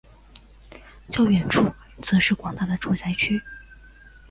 [1.11, 3.39] 较远处则是广大的住宅区。